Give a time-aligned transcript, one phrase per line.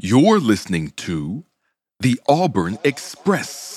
[0.00, 1.44] You're listening to
[1.98, 3.74] the Auburn Express.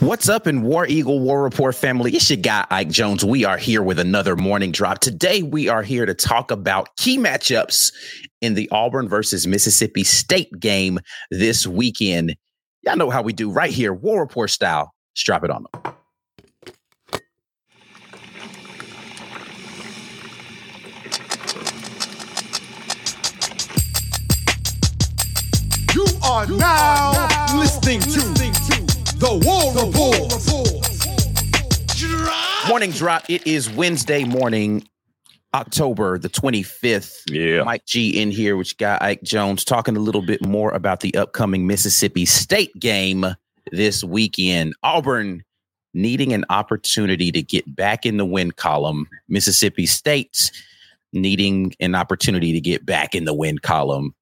[0.00, 2.12] What's up in War Eagle War Report family?
[2.12, 3.22] It's your guy, Ike Jones.
[3.22, 5.00] We are here with another morning drop.
[5.00, 7.92] Today, we are here to talk about key matchups
[8.40, 10.98] in the Auburn versus Mississippi State game
[11.30, 12.34] this weekend.
[12.80, 14.90] Y'all know how we do right here, War Report style.
[15.14, 15.94] Strap it on them.
[26.24, 27.10] Are now
[27.58, 28.20] listening to
[29.18, 30.32] the War Report.
[32.68, 33.24] Morning drop.
[33.28, 34.86] It is Wednesday morning,
[35.54, 37.22] October the 25th.
[37.28, 37.64] Yeah.
[37.64, 41.14] Mike G in here, which guy Ike Jones talking a little bit more about the
[41.16, 43.26] upcoming Mississippi State game
[43.72, 44.74] this weekend.
[44.82, 45.42] Auburn
[45.94, 49.08] needing an opportunity to get back in the win column.
[49.28, 50.50] Mississippi State's
[51.12, 54.14] needing an opportunity to get back in the win column.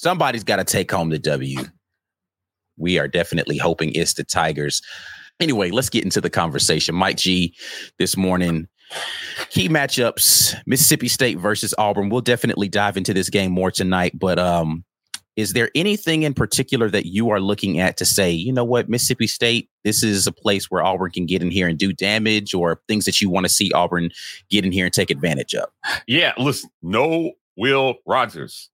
[0.00, 1.58] Somebody's got to take home the W.
[2.78, 4.80] We are definitely hoping it's the Tigers.
[5.40, 6.94] Anyway, let's get into the conversation.
[6.94, 7.54] Mike G
[7.98, 8.66] this morning.
[9.50, 12.08] Key matchups, Mississippi State versus Auburn.
[12.08, 14.86] We'll definitely dive into this game more tonight, but um
[15.36, 18.88] is there anything in particular that you are looking at to say, you know what,
[18.88, 22.54] Mississippi State, this is a place where Auburn can get in here and do damage
[22.54, 24.10] or things that you want to see Auburn
[24.48, 25.68] get in here and take advantage of?
[26.06, 28.70] Yeah, listen, no Will Rogers.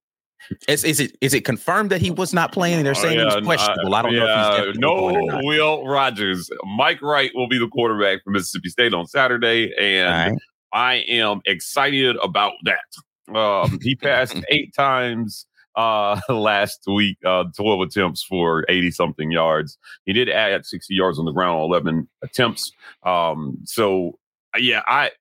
[0.67, 2.83] Is, is it is it confirmed that he was not playing?
[2.83, 3.95] They're saying Uh, it yeah, was questionable.
[3.95, 5.39] I don't know if he's yeah, no.
[5.43, 6.49] Will Rogers.
[6.77, 10.41] Mike Wright will be the quarterback for Mississippi State on Saturday, and right.
[10.73, 13.35] I am excited about that.
[13.35, 15.45] Um, he passed eight times
[15.77, 19.77] uh, last week, uh, 12 attempts for 80 something yards.
[20.05, 22.71] He did add 60 yards on the ground on 11 attempts.
[23.03, 24.17] Um, so,
[24.57, 25.11] yeah, I,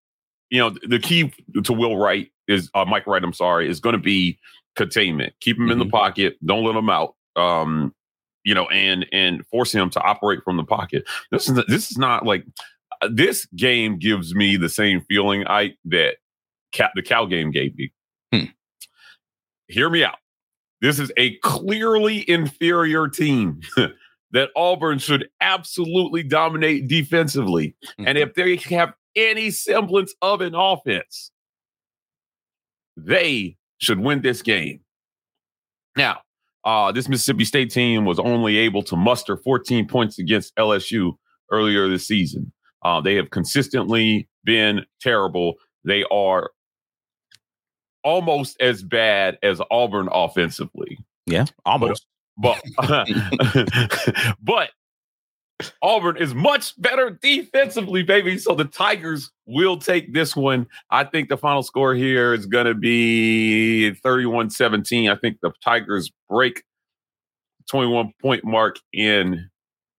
[0.50, 1.32] you know, the key
[1.62, 4.38] to Will Wright is, uh, Mike Wright, I'm sorry, is going to be
[4.76, 5.34] containment.
[5.40, 6.36] Keep him in the pocket.
[6.44, 7.14] Don't let him out.
[7.34, 7.94] Um,
[8.44, 11.04] you know, and and force him to operate from the pocket.
[11.30, 12.44] This is this is not like
[13.02, 16.16] uh, this game gives me the same feeling I that
[16.72, 17.92] Cal, the Cal game gave me.
[18.32, 18.44] Hmm.
[19.66, 20.18] Hear me out.
[20.80, 23.60] This is a clearly inferior team
[24.30, 27.74] that Auburn should absolutely dominate defensively.
[27.98, 31.32] And if they have any semblance of an offense,
[32.96, 34.80] they should win this game.
[35.96, 36.20] Now,
[36.64, 41.12] uh, this Mississippi State team was only able to muster 14 points against LSU
[41.50, 42.52] earlier this season.
[42.84, 45.54] Uh, they have consistently been terrible.
[45.84, 46.50] They are
[48.02, 50.98] almost as bad as Auburn offensively.
[51.26, 52.06] Yeah, almost.
[52.36, 52.60] But
[54.42, 54.70] but
[55.82, 58.38] Auburn is much better defensively, baby.
[58.38, 60.66] So the Tigers will take this one.
[60.90, 65.08] I think the final score here is going to be 31 17.
[65.08, 66.62] I think the Tigers break
[67.70, 69.48] 21 point mark in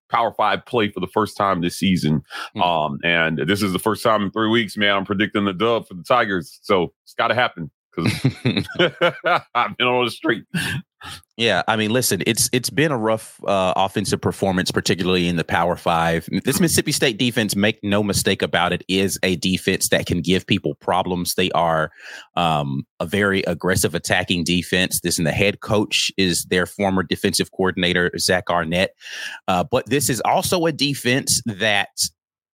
[0.10, 2.24] Power Five play for the first time this season.
[2.62, 4.96] Um, and this is the first time in three weeks, man.
[4.96, 6.60] I'm predicting the dub for the Tigers.
[6.62, 8.14] So it's got to happen because
[9.56, 10.46] I've been on the street.
[11.38, 15.44] Yeah, I mean, listen, it's it's been a rough uh, offensive performance, particularly in the
[15.44, 16.28] Power Five.
[16.44, 20.48] This Mississippi State defense, make no mistake about it, is a defense that can give
[20.48, 21.36] people problems.
[21.36, 21.92] They are
[22.36, 25.02] um, a very aggressive attacking defense.
[25.02, 28.96] This and the head coach is their former defensive coordinator, Zach Arnett.
[29.48, 31.90] Uh, but this is also a defense that,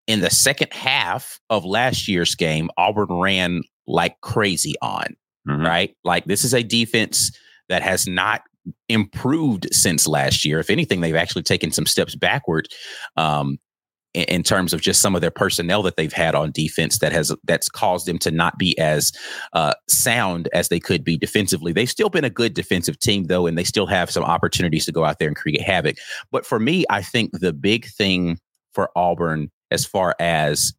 [0.07, 5.15] in the second half of last year's game, Auburn ran like crazy on.
[5.43, 7.31] Right, like this is a defense
[7.71, 8.41] that has not
[8.89, 10.59] improved since last year.
[10.59, 12.67] If anything, they've actually taken some steps backward.
[13.17, 13.57] Um,
[14.13, 17.11] in, in terms of just some of their personnel that they've had on defense that
[17.11, 19.11] has that's caused them to not be as
[19.53, 21.71] uh, sound as they could be defensively.
[21.71, 24.91] They've still been a good defensive team though, and they still have some opportunities to
[24.91, 25.97] go out there and create havoc.
[26.31, 28.37] But for me, I think the big thing
[28.73, 30.73] for Auburn as far as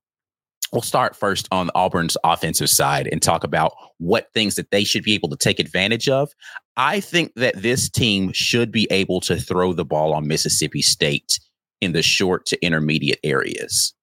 [0.72, 5.04] we'll start first on Auburn's offensive side and talk about what things that they should
[5.04, 6.30] be able to take advantage of.
[6.76, 11.38] I think that this team should be able to throw the ball on Mississippi State
[11.80, 13.94] in the short to intermediate areas.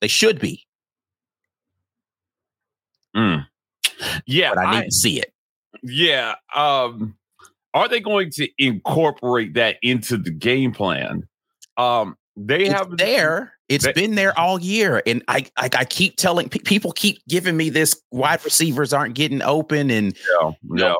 [0.00, 0.64] They should be.
[3.14, 3.46] Mm.
[4.26, 5.32] Yeah, but I to see it.
[5.82, 6.34] Yeah.
[6.54, 7.16] Um,
[7.74, 11.28] are they going to incorporate that into the game plan?
[11.76, 13.52] Um, they have there.
[13.68, 17.56] It's they, been there all year, and I I, I keep telling people keep giving
[17.56, 20.94] me this wide receivers aren't getting open, and yeah, yeah.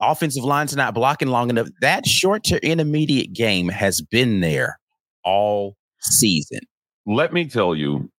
[0.00, 1.68] offensive lines not blocking long enough.
[1.80, 4.78] That short to intermediate game has been there
[5.24, 6.60] all season.
[7.06, 8.10] Let me tell you.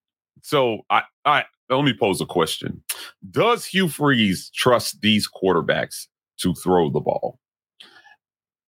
[0.42, 2.84] So I I let me pose a question:
[3.32, 6.08] Does Hugh Freeze trust these quarterbacks
[6.40, 7.40] to throw the ball?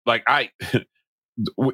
[0.06, 0.50] Like I.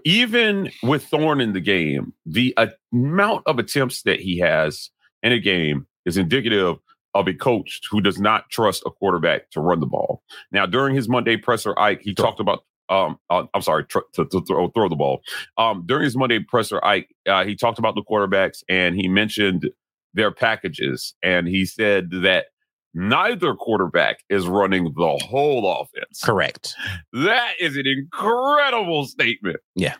[0.06, 2.56] even with Thorne in the game, the
[2.94, 4.90] amount of attempts that he has
[5.24, 6.78] in a game is indicative
[7.14, 10.24] of a coach who does not trust a quarterback to run the ball.
[10.52, 12.64] Now, during his Monday presser, Ike, he talked about.
[12.90, 15.22] Um, uh, I'm sorry, tr- to, to throw, throw, the ball.
[15.58, 19.70] Um, during his Monday presser, Ike, uh, he talked about the quarterbacks and he mentioned
[20.14, 22.48] their packages, and he said that
[22.94, 26.22] neither quarterback is running the whole offense.
[26.24, 26.76] Correct.
[27.14, 29.58] That is an incredible statement.
[29.76, 29.96] Yeah.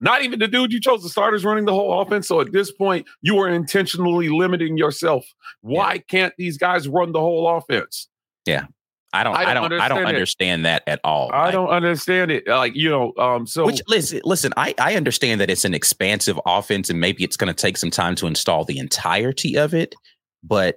[0.00, 2.26] Not even the dude you chose the starters running the whole offense.
[2.26, 5.24] So at this point, you are intentionally limiting yourself.
[5.60, 6.00] Why yeah.
[6.08, 8.08] can't these guys run the whole offense?
[8.44, 8.66] Yeah.
[9.14, 11.30] I don't, I don't, I don't, I don't understand that at all.
[11.32, 12.48] I, I don't understand it.
[12.48, 16.40] Like you know, um, so which listen, listen, I I understand that it's an expansive
[16.46, 19.94] offense, and maybe it's going to take some time to install the entirety of it.
[20.42, 20.76] But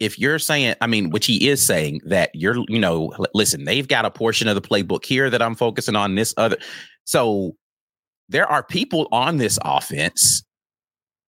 [0.00, 3.86] if you're saying, I mean, which he is saying that you're, you know, listen, they've
[3.86, 6.56] got a portion of the playbook here that I'm focusing on this other.
[7.04, 7.54] So
[8.28, 10.42] there are people on this offense,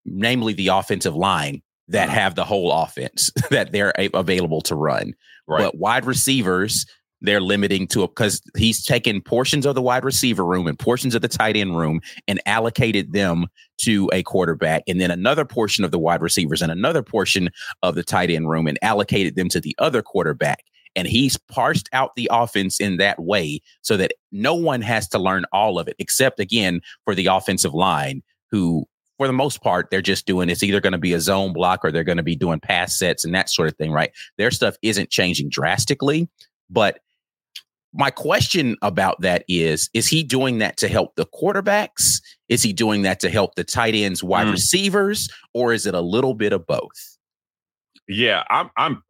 [0.05, 2.19] namely the offensive line, that mm-hmm.
[2.19, 5.15] have the whole offense that they're available to run.
[5.47, 5.63] Right.
[5.63, 6.85] But wide receivers,
[7.21, 11.23] they're limiting to because he's taken portions of the wide receiver room and portions of
[11.23, 13.47] the tight end room and allocated them
[13.79, 17.51] to a quarterback, and then another portion of the wide receivers and another portion
[17.83, 20.65] of the tight end room and allocated them to the other quarterback.
[20.97, 25.19] And he's parsed out the offense in that way so that no one has to
[25.19, 28.87] learn all of it, except again for the offensive line, who
[29.19, 31.85] for the most part, they're just doing it's either going to be a zone block
[31.85, 34.13] or they're going to be doing pass sets and that sort of thing, right?
[34.39, 36.29] Their stuff isn't changing drastically,
[36.71, 37.01] but
[37.99, 42.23] my question about that is is he doing that to help the quarterbacks?
[42.49, 44.53] Is he doing that to help the tight ends wide mm.
[44.53, 47.19] receivers or is it a little bit of both?
[48.07, 49.03] Yeah i'm i'm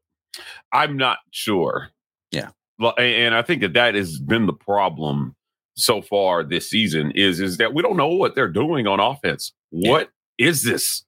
[0.73, 1.91] i'm not sure.
[2.33, 2.51] Yeah.
[2.97, 5.37] And i think that that has been the problem
[5.77, 9.53] so far this season is is that we don't know what they're doing on offense.
[9.69, 10.09] What
[10.39, 10.49] yeah.
[10.49, 11.05] is this?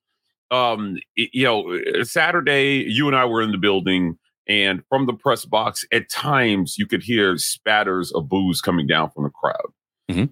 [0.50, 4.18] Um you know saturday you and i were in the building
[4.50, 9.08] and from the press box, at times you could hear spatters of boos coming down
[9.12, 9.72] from the crowd
[10.10, 10.24] mm-hmm.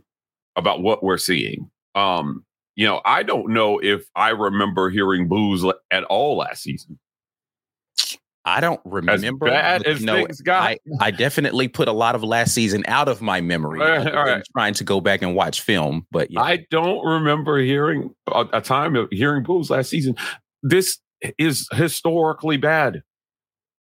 [0.57, 1.71] about what we're seeing.
[1.95, 2.45] Um,
[2.75, 6.99] you know, I don't know if I remember hearing boos at all last season.
[8.45, 9.47] I don't remember.
[9.47, 10.63] As bad as know, things got.
[10.63, 13.81] I, I, definitely put a lot of last season out of my memory.
[13.81, 14.43] All right, all right.
[14.53, 16.41] Trying to go back and watch film, but yeah.
[16.41, 20.17] I don't remember hearing a, a time of hearing boos last season.
[20.63, 20.99] This
[21.37, 23.03] is historically bad.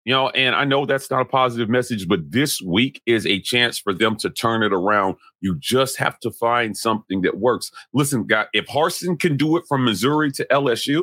[0.06, 3.40] You know, and I know that's not a positive message, but this week is a
[3.40, 5.16] chance for them to turn it around.
[5.40, 7.72] You just have to find something that works.
[7.92, 11.02] Listen, guy, if Harsin can do it from Missouri to LSU,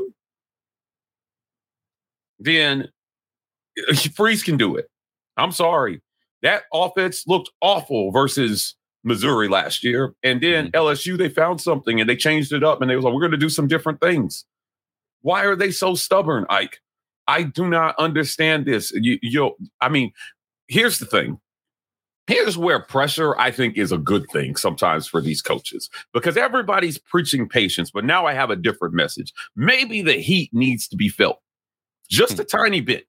[2.39, 2.87] then
[4.15, 4.89] Freeze can do it.
[5.35, 6.01] I'm sorry.
[6.41, 10.13] That offense looked awful versus Missouri last year.
[10.23, 10.81] And then mm-hmm.
[10.81, 13.31] LSU, they found something and they changed it up and they was like, we're going
[13.31, 14.45] to do some different things.
[15.23, 16.79] Why are they so stubborn, Ike?
[17.27, 18.91] I do not understand this.
[18.91, 20.11] You, you, I mean,
[20.67, 21.39] here's the thing.
[22.27, 26.97] Here's where pressure, I think, is a good thing sometimes for these coaches because everybody's
[26.97, 27.91] preaching patience.
[27.91, 29.33] But now I have a different message.
[29.55, 31.41] Maybe the heat needs to be felt
[32.09, 32.41] just hmm.
[32.41, 33.07] a tiny bit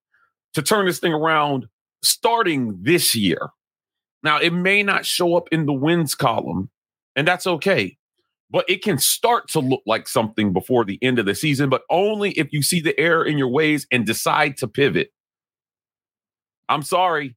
[0.54, 1.66] to turn this thing around
[2.02, 3.50] starting this year.
[4.25, 6.71] Now, it may not show up in the wins column,
[7.14, 7.99] and that's okay
[8.50, 11.82] but it can start to look like something before the end of the season, but
[11.90, 15.10] only if you see the error in your ways and decide to pivot.
[16.68, 17.36] I'm sorry.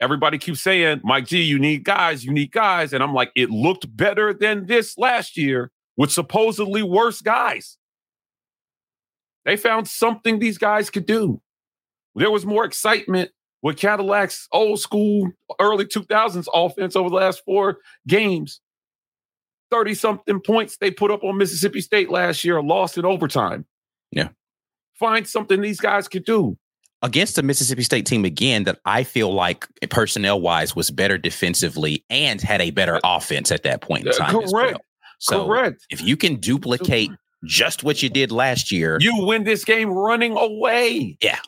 [0.00, 2.92] Everybody keeps saying, Mike G, you need guys, you need guys.
[2.92, 7.78] And I'm like, it looked better than this last year with supposedly worse guys.
[9.44, 11.40] They found something these guys could do.
[12.14, 13.30] There was more excitement
[13.62, 18.60] with Cadillac's old school early 2000s offense over the last four games.
[19.70, 23.64] 30 something points they put up on Mississippi State last year, lost in overtime.
[24.10, 24.28] Yeah.
[24.94, 26.56] Find something these guys could do.
[27.02, 32.04] Against the Mississippi State team again that I feel like personnel wise was better defensively
[32.08, 34.30] and had a better offense at that point in time.
[34.32, 34.44] correct.
[34.46, 34.80] as well.
[35.18, 35.86] So Correct.
[35.90, 37.10] if you can duplicate
[37.44, 41.16] just what you did last year, You win this game running away.
[41.22, 41.38] Yeah.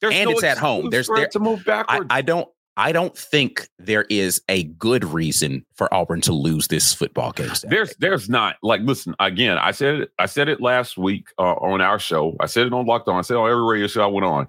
[0.00, 0.90] There's And no it's at home.
[0.90, 2.06] There's- there- to move I, backwards.
[2.10, 6.92] I don't I don't think there is a good reason for Auburn to lose this
[6.92, 7.48] football game.
[7.54, 7.76] Saturday.
[7.76, 9.58] There's there's not like listen again.
[9.58, 10.12] I said it.
[10.18, 12.36] I said it last week uh, on our show.
[12.40, 13.16] I said it on Locked On.
[13.16, 14.48] I said on every radio show I went on.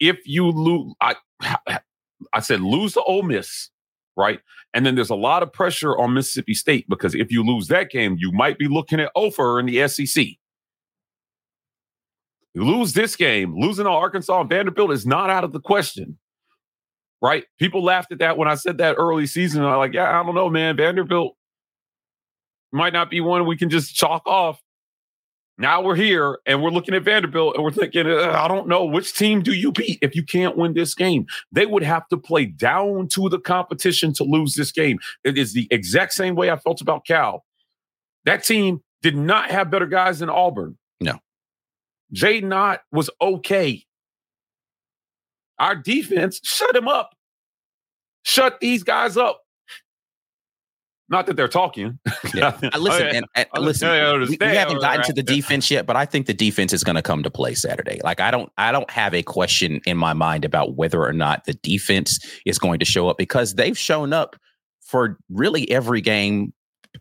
[0.00, 1.14] If you lose, I
[2.32, 3.70] I said lose to Ole Miss,
[4.16, 4.40] right?
[4.72, 7.90] And then there's a lot of pressure on Mississippi State because if you lose that
[7.90, 10.26] game, you might be looking at Ofer in the SEC.
[12.54, 16.18] You lose this game, losing to Arkansas and Vanderbilt is not out of the question.
[17.24, 17.44] Right?
[17.58, 19.64] People laughed at that when I said that early season.
[19.64, 20.76] I'm like, yeah, I don't know, man.
[20.76, 21.34] Vanderbilt
[22.70, 24.60] might not be one we can just chalk off.
[25.56, 28.84] Now we're here and we're looking at Vanderbilt and we're thinking, uh, I don't know
[28.84, 31.24] which team do you beat if you can't win this game.
[31.50, 34.98] They would have to play down to the competition to lose this game.
[35.24, 37.42] It is the exact same way I felt about Cal.
[38.26, 40.76] That team did not have better guys than Auburn.
[41.00, 41.20] No.
[42.12, 43.82] Jaydn Ott was okay.
[45.58, 47.13] Our defense shut him up.
[48.24, 49.40] Shut these guys up.
[51.10, 51.98] Not that they're talking.
[52.34, 52.58] Yeah.
[52.74, 53.88] Uh, listen, Oh, and, and listen,
[54.20, 56.96] we- we, haven't gotten to the defense yet, but I think the defense is going
[56.96, 58.00] to come to play Saturday.
[58.02, 61.44] Like I don't, I don't have a question in my mind about whether or not
[61.44, 64.36] the defense is going to show up because they've shown up
[64.80, 66.52] for really every game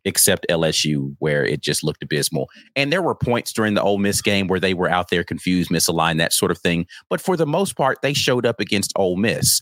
[0.06, 2.50] except LSU, where it just looked abysmal.
[2.76, 5.70] And there were points during the Ole Miss game where they were out there confused,
[5.70, 6.88] misaligned, that sort of thing.
[7.10, 9.62] But for the most part, they showed up against Ole Miss.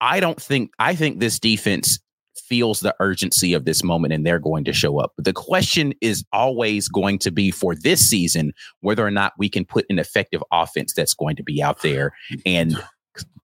[0.00, 1.98] I don't think I think this defense
[2.36, 5.12] feels the urgency of this moment and they're going to show up.
[5.16, 9.48] But the question is always going to be for this season whether or not we
[9.48, 12.12] can put an effective offense that's going to be out there
[12.44, 12.76] and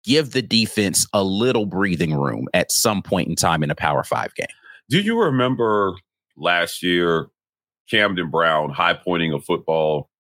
[0.05, 4.03] give the defense a little breathing room at some point in time in a Power
[4.03, 4.47] 5 game.
[4.89, 5.95] Do you remember
[6.37, 7.29] last year
[7.91, 10.11] Camden Brown high pointing a football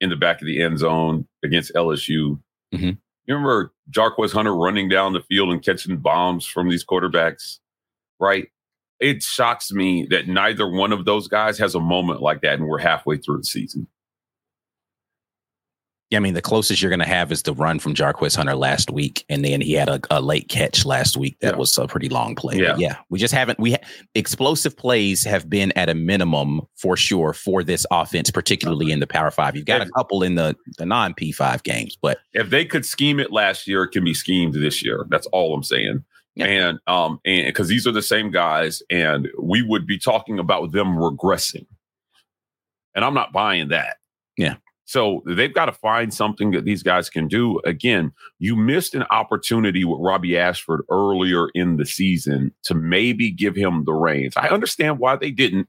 [0.00, 2.40] in the back of the end zone against LSU?
[2.74, 2.98] Mhm.
[3.26, 7.58] You remember Jarquez Hunter running down the field and catching bombs from these quarterbacks?
[8.18, 8.48] Right.
[8.98, 12.66] It shocks me that neither one of those guys has a moment like that, and
[12.66, 13.86] we're halfway through the season.
[16.10, 18.56] Yeah, I mean, the closest you're going to have is the run from Jarquez Hunter
[18.56, 21.58] last week, and then he had a, a late catch last week that Yeah.
[21.58, 22.56] was a pretty long play.
[22.56, 22.74] Yeah.
[22.76, 23.60] Yeah, we just haven't.
[23.60, 23.78] We ha-
[24.16, 29.06] explosive plays have been at a minimum for sure for this offense, particularly in the
[29.06, 29.54] Power Five.
[29.54, 32.84] You've got a couple in the the non P five games, but If they could
[32.84, 35.06] scheme it last year, it can be schemed this year.
[35.10, 36.04] That's all I'm saying.
[36.34, 36.46] Yeah.
[36.46, 40.72] And um, and because these are the same guys, and we would be talking about
[40.72, 41.66] them regressing.
[42.96, 43.98] And I'm not buying that.
[44.36, 44.56] Yeah.
[44.90, 47.60] So they've got to find something that these guys can do.
[47.64, 53.54] Again, you missed an opportunity with Robbie Ashford earlier in the season to maybe give
[53.54, 54.36] him the reins.
[54.36, 55.68] I understand why they didn't,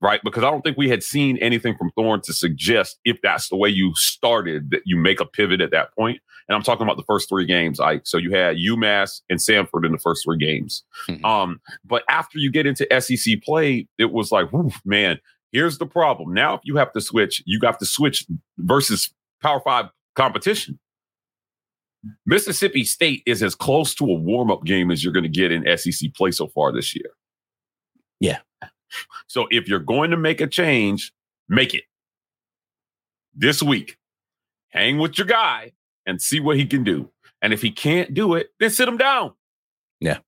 [0.00, 0.22] right?
[0.24, 3.56] Because I don't think we had seen anything from Thorne to suggest if that's the
[3.56, 6.18] way you started that you make a pivot at that point.
[6.48, 8.06] And I'm talking about the first three games, Ike.
[8.06, 10.82] So you had UMass and Samford in the first three games.
[11.10, 11.22] Mhm.
[11.26, 14.48] Um, but after you get into SEC play, it was like,
[14.86, 15.18] man,
[15.56, 16.34] here's the problem.
[16.34, 18.26] Now, if you have to switch, you have to switch
[18.58, 19.10] versus
[19.42, 20.78] Power Five competition.
[22.26, 25.50] Mississippi State is as close to a warm up game as you're going to get
[25.50, 27.10] in SEC play so far this year.
[28.20, 28.40] Yeah.
[29.28, 31.10] So if you're going to make a change,
[31.48, 31.84] make it
[33.34, 33.96] this week.
[34.68, 35.72] Hang with your guy
[36.04, 37.10] and see what he can do.
[37.40, 39.32] And if he can't do it, then sit him down.
[40.00, 40.18] Yeah.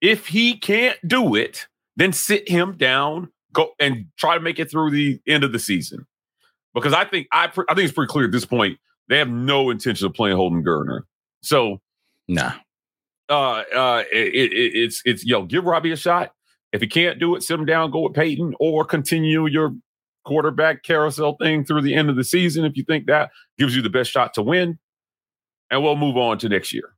[0.00, 4.70] If he can't do it, then sit him down, go and try to make it
[4.70, 6.06] through the end of the season.
[6.74, 9.70] Because I think I I think it's pretty clear at this point they have no
[9.70, 11.02] intention of playing Holden Geriner.
[11.42, 11.80] So
[12.26, 12.52] nah.
[13.28, 16.32] uh uh it, it, it's it's yo give Robbie a shot.
[16.72, 19.72] If he can't do it, sit him down, go with Peyton, or continue your
[20.24, 23.82] quarterback carousel thing through the end of the season if you think that gives you
[23.82, 24.78] the best shot to win.
[25.70, 26.94] And we'll move on to next year.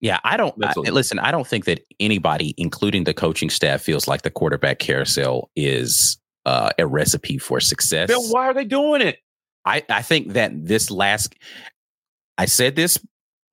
[0.00, 1.18] Yeah, I don't I- listen.
[1.18, 6.18] I don't think that anybody, including the coaching staff, feels like the quarterback carousel is
[6.46, 8.08] uh, a recipe for success.
[8.08, 9.18] Then why are they doing it?
[9.64, 11.34] I, I think that this last,
[12.38, 12.98] I said this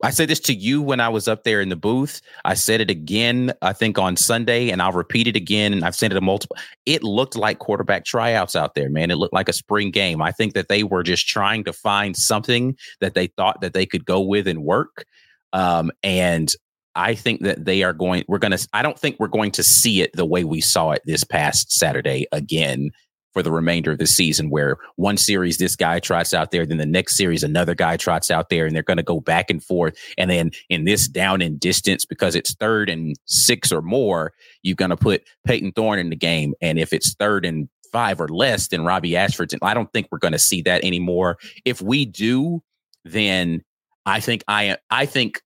[0.03, 2.21] I said this to you when I was up there in the booth.
[2.43, 5.71] I said it again, I think on Sunday, and I'll repeat it again.
[5.73, 6.57] And I've said it a multiple.
[6.85, 9.09] It looked like quarterback tryouts out there, man.
[9.09, 10.21] It looked like a spring game.
[10.21, 13.85] I think that they were just trying to find something that they thought that they
[13.85, 15.05] could go with and work.
[15.55, 16.53] Um, and
[16.95, 19.63] I think that they are going, we're going to, I don't think we're going to
[19.63, 22.91] see it the way we saw it this past Saturday again
[23.33, 26.77] for the remainder of the season, where one series this guy trots out there, then
[26.77, 29.63] the next series another guy trots out there, and they're going to go back and
[29.63, 29.97] forth.
[30.17, 34.31] And then in this down in distance, because it's third and six or more,
[34.61, 36.53] you're going to put Peyton Thorne in the game.
[36.61, 39.55] And if it's third and five or less, then Robbie Ashford's.
[39.61, 41.37] I don't think we're going to see that anymore.
[41.65, 42.61] If we do,
[43.03, 43.63] then
[44.05, 45.41] I think I I think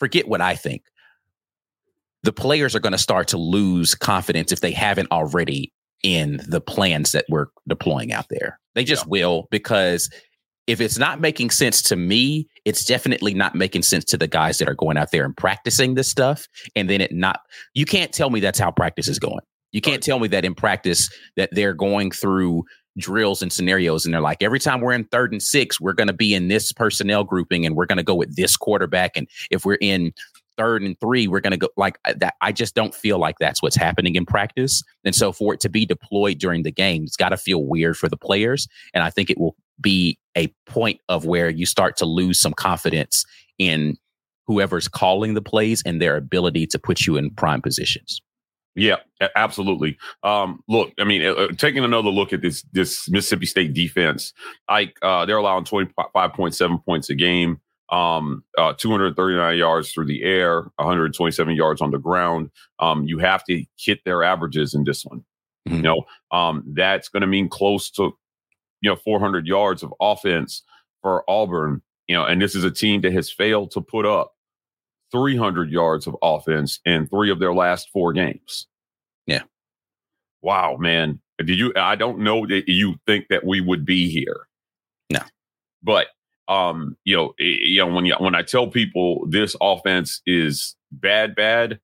[0.00, 0.82] forget what I think.
[2.22, 6.60] The players are going to start to lose confidence if they haven't already in the
[6.60, 8.58] plans that we're deploying out there.
[8.74, 9.10] They just yeah.
[9.10, 10.10] will because
[10.66, 14.58] if it's not making sense to me, it's definitely not making sense to the guys
[14.58, 16.46] that are going out there and practicing this stuff.
[16.76, 17.40] And then it not,
[17.74, 19.40] you can't tell me that's how practice is going.
[19.72, 22.64] You can't tell me that in practice that they're going through
[22.98, 26.08] drills and scenarios and they're like every time we're in third and six we're going
[26.08, 29.28] to be in this personnel grouping and we're going to go with this quarterback and
[29.50, 30.12] if we're in
[30.60, 32.34] third and three, we're going to go like that.
[32.42, 34.82] I just don't feel like that's what's happening in practice.
[35.06, 37.96] And so for it to be deployed during the game, it's got to feel weird
[37.96, 38.68] for the players.
[38.92, 42.52] And I think it will be a point of where you start to lose some
[42.52, 43.24] confidence
[43.58, 43.96] in
[44.46, 48.20] whoever's calling the plays and their ability to put you in prime positions.
[48.76, 48.96] Yeah,
[49.34, 49.98] absolutely.
[50.22, 54.32] Um, look, I mean, uh, uh, taking another look at this this Mississippi State defense,
[54.70, 57.60] like uh, they're allowing twenty five point seven points a game
[57.90, 62.50] um, uh, 239 yards through the air, 127 yards on the ground.
[62.78, 65.24] Um, you have to hit their averages in this one.
[65.68, 65.76] Mm-hmm.
[65.76, 68.16] You know, um, that's going to mean close to,
[68.80, 70.62] you know, 400 yards of offense
[71.02, 71.82] for Auburn.
[72.06, 74.34] You know, and this is a team that has failed to put up
[75.12, 78.66] 300 yards of offense in three of their last four games.
[79.26, 79.42] Yeah.
[80.42, 81.20] Wow, man.
[81.38, 81.72] Did you?
[81.76, 84.46] I don't know that you think that we would be here.
[85.10, 85.20] No.
[85.82, 86.08] But
[86.48, 91.34] um, you know, you know when you, when I tell people this offense is bad,
[91.34, 91.80] bad,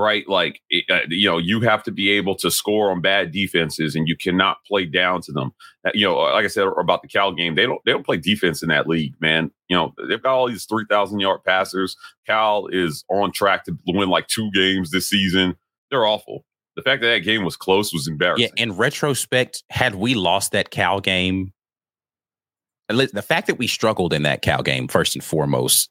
[0.00, 0.28] right?
[0.28, 4.08] Like, uh, you know, you have to be able to score on bad defenses, and
[4.08, 5.52] you cannot play down to them.
[5.84, 8.16] Uh, you know, like I said about the Cal game, they don't they don't play
[8.16, 9.50] defense in that league, man.
[9.68, 11.96] You know, they've got all these three thousand yard passers.
[12.26, 15.54] Cal is on track to win like two games this season.
[15.90, 16.44] They're awful.
[16.76, 18.48] The fact that that game was close was embarrassing.
[18.56, 21.52] Yeah, in retrospect, had we lost that Cal game,
[22.88, 25.90] the fact that we struggled in that Cal game, first and foremost,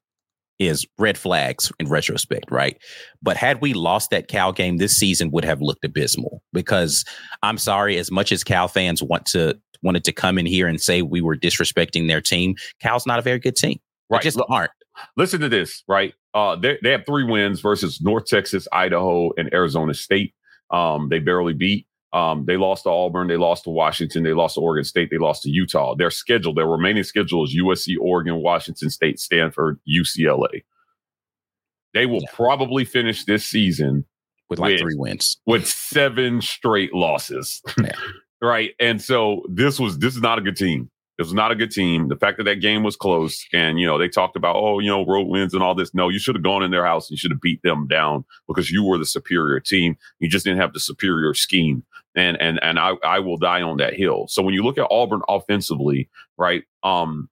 [0.59, 2.77] is red flags in retrospect, right?
[3.21, 6.43] But had we lost that Cal game, this season would have looked abysmal.
[6.53, 7.05] Because
[7.41, 10.81] I'm sorry, as much as Cal fans want to wanted to come in here and
[10.81, 13.79] say we were disrespecting their team, Cal's not a very good team.
[14.09, 14.21] Right.
[14.21, 14.71] They just aren't.
[15.15, 16.13] Listen to this, right?
[16.33, 20.33] Uh, they, they have three wins versus North Texas, Idaho, and Arizona State.
[20.71, 21.87] Um, they barely beat.
[22.11, 25.19] Um, they lost to Auburn, they lost to Washington, they lost to Oregon State, they
[25.19, 25.95] lost to Utah.
[25.95, 30.63] Their schedule, their remaining schedule is USC, Oregon, Washington State, Stanford, UCLA.
[31.93, 32.31] They will yeah.
[32.33, 34.05] probably finish this season
[34.49, 37.61] with like with, three wins, with seven straight losses.
[37.81, 37.91] Yeah.
[38.41, 38.71] right.
[38.79, 40.89] And so this was this is not a good team.
[41.19, 42.07] It was not a good team.
[42.07, 44.87] The fact that that game was close and, you know, they talked about, oh, you
[44.87, 45.93] know, road wins and all this.
[45.93, 48.23] No, you should have gone in their house and you should have beat them down
[48.47, 49.97] because you were the superior team.
[50.19, 51.83] You just didn't have the superior scheme.
[52.15, 54.27] And, and, and I, I will die on that hill.
[54.27, 57.29] So when you look at Auburn offensively, right, um,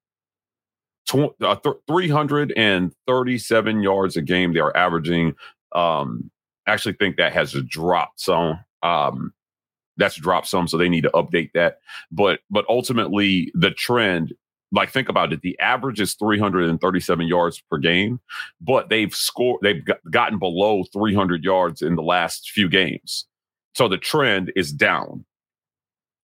[1.07, 5.33] tw- uh, th- 337 yards a game they are averaging.
[5.73, 6.29] Um,
[6.67, 8.59] actually think that has dropped some.
[8.83, 9.33] Um,
[9.97, 11.79] that's dropped some, so they need to update that.
[12.11, 14.33] But but ultimately, the trend,
[14.71, 18.19] like think about it, the average is 337 yards per game,
[18.61, 23.25] but they've scored, they've gotten below 300 yards in the last few games.
[23.77, 25.23] So the trend is down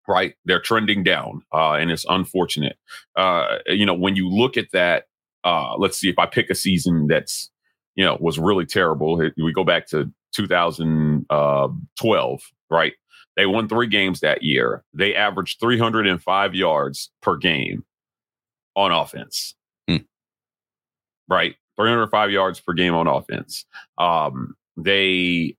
[0.06, 0.34] right?
[0.44, 2.76] They're trending down, uh, and it's unfortunate.
[3.16, 5.04] Uh, you know, when you look at that,
[5.44, 7.50] uh, let's see if I pick a season that's,
[7.94, 9.16] you know, was really terrible.
[9.16, 12.92] We go back to 2012, uh, right?
[13.36, 14.84] They won three games that year.
[14.92, 17.84] They averaged 305 yards per game
[18.76, 19.54] on offense.
[19.88, 19.96] Hmm.
[21.28, 21.56] Right?
[21.76, 23.64] 305 yards per game on offense.
[23.96, 25.56] Um, they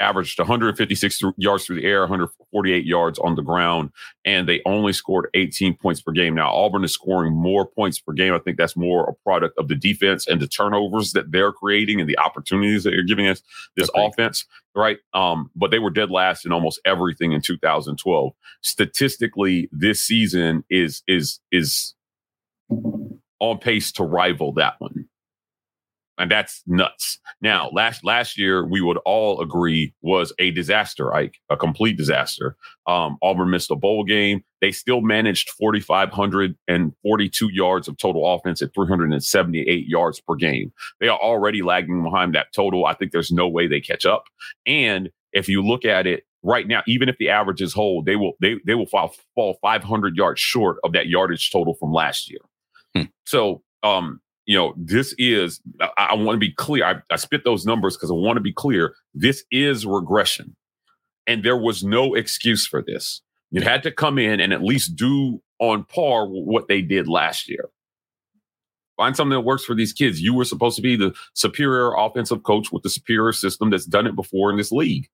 [0.00, 3.90] averaged 156 yards through the air, 148 yards on the ground,
[4.24, 6.34] and they only scored 18 points per game.
[6.34, 8.34] Now, Auburn is scoring more points per game.
[8.34, 12.00] I think that's more a product of the defense and the turnovers that they're creating
[12.00, 13.42] and the opportunities that you're giving us
[13.76, 14.06] this okay.
[14.06, 14.98] offense, right?
[15.14, 18.32] Um, but they were dead last in almost everything in 2012.
[18.62, 21.94] Statistically, this season is is is
[23.40, 25.08] on pace to rival that one
[26.18, 27.18] and that's nuts.
[27.40, 32.56] Now, last last year we would all agree was a disaster, Ike, a complete disaster.
[32.86, 34.42] Um, Auburn missed a bowl game.
[34.60, 40.72] They still managed 4,542 yards of total offense at 378 yards per game.
[41.00, 42.84] They are already lagging behind that total.
[42.86, 44.24] I think there's no way they catch up.
[44.66, 48.32] And if you look at it right now, even if the averages hold, they will
[48.40, 52.40] they they will fall, fall 500 yards short of that yardage total from last year.
[52.96, 53.04] Hmm.
[53.24, 56.82] So um you know, this is, I, I want to be clear.
[56.82, 58.94] I, I spit those numbers because I want to be clear.
[59.12, 60.56] This is regression.
[61.26, 63.20] And there was no excuse for this.
[63.50, 67.08] You had to come in and at least do on par with what they did
[67.08, 67.68] last year.
[68.96, 70.22] Find something that works for these kids.
[70.22, 74.06] You were supposed to be the superior offensive coach with the superior system that's done
[74.06, 75.10] it before in this league.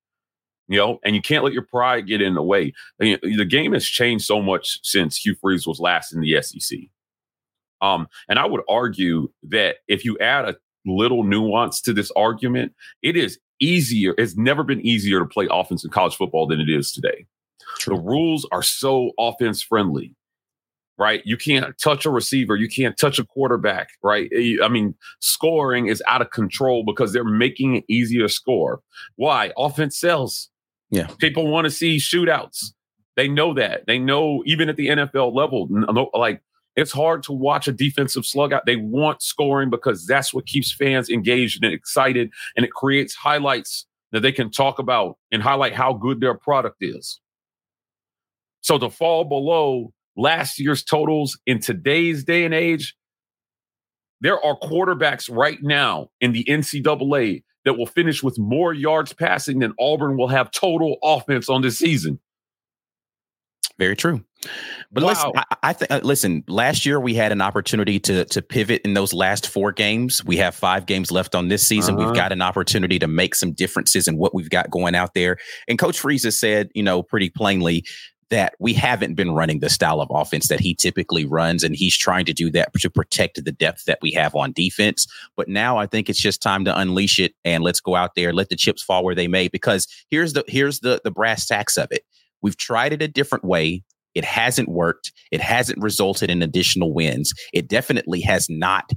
[0.69, 2.73] You know, and you can't let your pride get in the way.
[3.01, 6.41] I mean, the game has changed so much since Hugh Freeze was last in the
[6.41, 6.79] SEC.
[7.81, 10.57] Um, and I would argue that if you add a
[10.87, 14.15] little nuance to this argument, it is easier.
[14.19, 17.27] It's never been easier to play offense in college football than it is today.
[17.79, 17.97] True.
[17.97, 20.15] The rules are so offense friendly,
[20.99, 21.23] right?
[21.25, 24.31] You can't touch a receiver, you can't touch a quarterback, right?
[24.63, 28.81] I mean, scoring is out of control because they're making it easier to score.
[29.17, 29.53] Why?
[29.57, 30.51] Offense sells.
[30.91, 31.09] Yeah.
[31.19, 32.73] People want to see shootouts.
[33.17, 33.87] They know that.
[33.87, 35.69] They know even at the NFL level,
[36.15, 36.43] like
[36.77, 38.67] it's hard to watch a defensive slug out.
[38.67, 43.87] They want scoring because that's what keeps fans engaged and excited, and it creates highlights
[44.13, 47.21] that they can talk about and highlight how good their product is.
[48.61, 52.95] So to fall below last year's totals in today's day and age,
[54.21, 59.59] there are quarterbacks right now in the NCAA that will finish with more yards passing
[59.59, 62.21] than Auburn will have total offense on this season.
[63.79, 64.25] Very true.
[64.93, 65.09] But wow.
[65.11, 66.45] listen, I, I think uh, listen.
[66.49, 70.25] Last year we had an opportunity to to pivot in those last four games.
[70.25, 71.97] We have five games left on this season.
[71.97, 72.07] Uh-huh.
[72.07, 75.39] We've got an opportunity to make some differences in what we've got going out there.
[75.69, 77.85] And Coach Freeze has said, you know, pretty plainly
[78.31, 81.97] that we haven't been running the style of offense that he typically runs, and he's
[81.97, 85.07] trying to do that to protect the depth that we have on defense.
[85.37, 88.33] But now I think it's just time to unleash it and let's go out there,
[88.33, 89.49] let the chips fall where they may.
[89.49, 92.05] Because here's the here's the the brass tacks of it
[92.45, 93.85] We've tried it a different way.
[94.15, 95.13] It hasn't worked.
[95.31, 97.33] It hasn't resulted in additional wins.
[97.53, 98.91] It definitely has not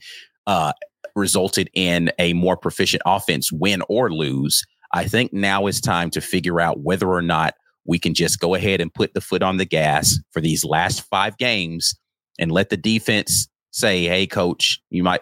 [0.46, 0.74] uh,
[1.16, 4.64] resulted in a more proficient offense, win or lose.
[4.94, 8.54] I think now is time to figure out whether or not we can just go
[8.54, 11.94] ahead and put the foot on the gas for these last five games
[12.40, 15.22] and let the defense say, "Hey, coach, you might."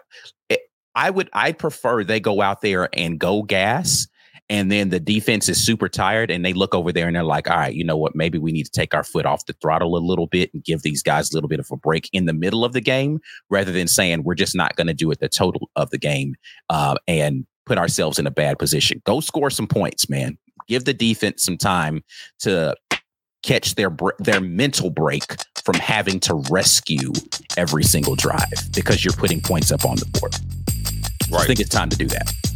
[0.49, 0.57] Eh,
[0.95, 1.29] I would.
[1.33, 4.07] I prefer they go out there and go gas
[4.49, 7.49] and then the defense is super tired and they look over there and they're like,
[7.49, 8.15] all right, you know what?
[8.15, 10.83] Maybe we need to take our foot off the throttle a little bit and give
[10.83, 13.71] these guys a little bit of a break in the middle of the game rather
[13.71, 16.35] than saying we're just not going to do it the total of the game
[16.69, 19.01] uh, and put ourselves in a bad position.
[19.05, 20.37] Go score some points, man.
[20.67, 22.03] Give the defense some time
[22.39, 22.75] to
[23.41, 25.23] catch their their mental break
[25.63, 27.11] from having to rescue
[27.57, 30.35] every single drive because you're putting points up on the board.
[31.31, 31.43] Right.
[31.43, 32.31] I think it's time to do that.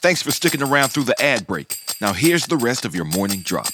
[0.00, 1.78] Thanks for sticking around through the ad break.
[2.00, 3.68] Now here's the rest of your morning drop.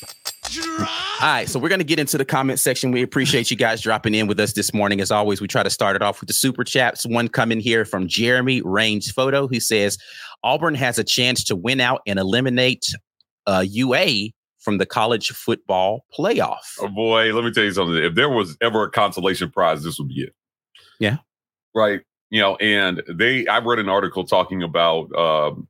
[0.78, 0.86] All
[1.22, 2.90] right, so we're going to get into the comment section.
[2.90, 5.00] We appreciate you guys dropping in with us this morning.
[5.00, 7.06] As always, we try to start it off with the super chats.
[7.06, 9.98] One coming here from Jeremy Range Photo, who says
[10.42, 12.86] Auburn has a chance to win out and eliminate
[13.46, 16.58] uh, UA from the college football playoff.
[16.80, 17.96] Oh boy, let me tell you something.
[17.96, 20.34] If there was ever a consolation prize, this would be it.
[21.00, 21.18] Yeah
[21.74, 22.00] right?
[22.30, 25.68] You know, and they, I read an article talking about um,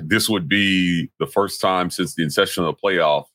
[0.00, 3.26] this would be the first time since the inception of the playoff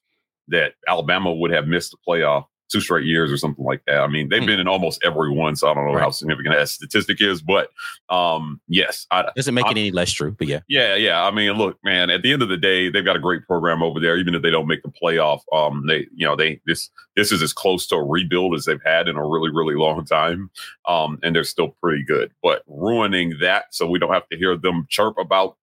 [0.49, 3.99] that Alabama would have missed the playoff two straight years or something like that.
[3.99, 4.47] I mean, they've hmm.
[4.47, 6.01] been in almost every one, so I don't know right.
[6.01, 7.69] how significant that statistic is, but
[8.09, 10.31] um, yes, I, doesn't make I, it any less true.
[10.31, 11.23] But yeah, yeah, yeah.
[11.23, 13.83] I mean, look, man, at the end of the day, they've got a great program
[13.83, 14.17] over there.
[14.17, 17.41] Even if they don't make the playoff, um, they, you know, they this this is
[17.41, 20.49] as close to a rebuild as they've had in a really really long time,
[20.87, 22.31] um, and they're still pretty good.
[22.41, 25.57] But ruining that, so we don't have to hear them chirp about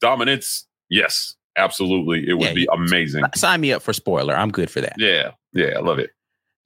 [0.00, 0.66] dominance.
[0.88, 3.24] Yes, absolutely, it would yeah, be amazing.
[3.34, 4.34] Sign me up for spoiler.
[4.34, 4.94] I'm good for that.
[4.98, 6.10] Yeah, yeah, I love it.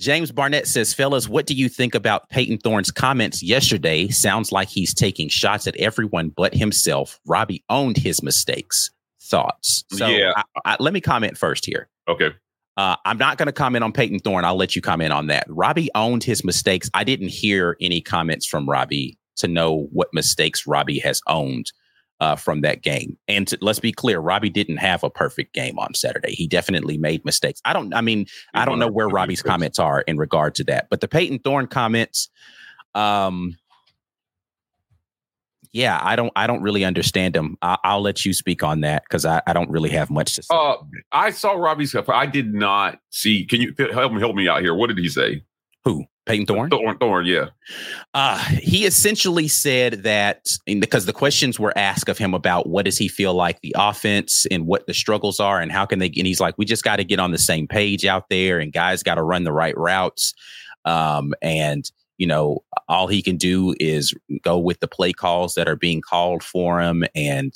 [0.00, 4.08] James Barnett says, fellas, what do you think about Peyton Thorne's comments yesterday?
[4.08, 7.20] Sounds like he's taking shots at everyone but himself.
[7.26, 8.90] Robbie owned his mistakes.
[9.22, 9.84] Thoughts?
[9.92, 10.32] So Yeah.
[10.36, 11.88] I, I, let me comment first here.
[12.08, 12.32] Okay.
[12.76, 14.44] Uh, I'm not going to comment on Peyton Thorne.
[14.44, 15.46] I'll let you comment on that.
[15.48, 16.90] Robbie owned his mistakes.
[16.92, 21.70] I didn't hear any comments from Robbie to know what mistakes Robbie has owned
[22.24, 23.18] uh, from that game.
[23.28, 26.32] And to, let's be clear, Robbie didn't have a perfect game on Saturday.
[26.34, 27.60] He definitely made mistakes.
[27.66, 27.92] I don't.
[27.94, 30.88] I mean, I don't know where Robbie's comments are in regard to that.
[30.88, 32.30] But the Peyton Thorne comments,
[32.94, 33.58] um,
[35.70, 36.32] yeah, I don't.
[36.34, 37.58] I don't really understand them.
[37.60, 40.42] I, I'll let you speak on that because I, I don't really have much to
[40.42, 40.54] say.
[40.54, 40.76] Uh,
[41.12, 41.94] I saw Robbie's.
[41.94, 43.44] I did not see.
[43.44, 44.74] Can you help me help me out here?
[44.74, 45.44] What did he say?
[45.84, 46.06] Who?
[46.26, 46.70] Peyton Thorne?
[46.70, 47.50] Thorne, Thorne, yeah.
[48.14, 52.96] Uh, he essentially said that because the questions were asked of him about what does
[52.96, 56.26] he feel like the offense and what the struggles are and how can they and
[56.26, 59.02] he's like, we just got to get on the same page out there and guys
[59.02, 60.32] got to run the right routes.
[60.86, 65.68] Um, and you know, all he can do is go with the play calls that
[65.68, 67.52] are being called for him and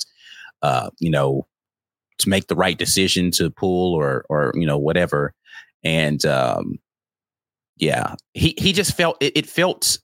[0.61, 1.47] uh, you know,
[2.19, 5.33] to make the right decision to pull or or you know, whatever.
[5.83, 6.77] And um
[7.79, 9.97] yeah, he he just felt it, it felt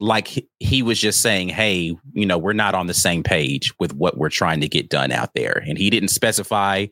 [0.00, 3.72] like he, he was just saying, "Hey, you know, we're not on the same page
[3.80, 6.86] with what we're trying to get done out there," and he didn't specify,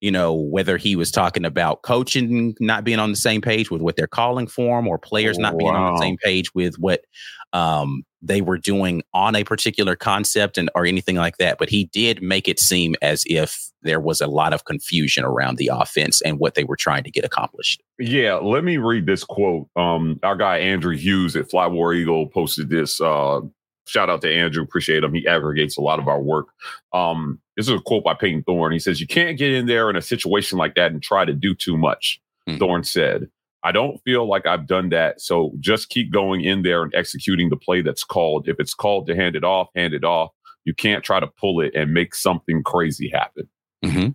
[0.00, 3.82] you know, whether he was talking about coaching not being on the same page with
[3.82, 7.04] what they're calling for him, or players not being on the same page with what
[7.52, 11.58] um, they were doing on a particular concept and or anything like that.
[11.58, 15.56] But he did make it seem as if there was a lot of confusion around
[15.56, 17.82] the offense and what they were trying to get accomplished.
[17.98, 19.68] Yeah, let me read this quote.
[19.76, 23.00] Um, our guy Andrew Hughes at Fly War Eagle posted this.
[23.00, 23.40] Uh,
[23.86, 25.14] shout out to Andrew, appreciate him.
[25.14, 26.48] He aggregates a lot of our work.
[26.92, 28.72] Um, this is a quote by Peyton Thorne.
[28.72, 31.32] He says, "You can't get in there in a situation like that and try to
[31.32, 32.56] do too much." Hmm.
[32.56, 33.28] Thorne said,
[33.62, 37.48] "I don't feel like I've done that, so just keep going in there and executing
[37.48, 38.48] the play that's called.
[38.48, 40.30] If it's called to hand it off, hand it off.
[40.64, 43.48] You can't try to pull it and make something crazy happen."
[43.84, 44.08] Mm-hmm.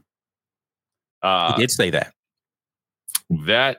[1.22, 2.14] Uh, he did say that.
[3.46, 3.78] that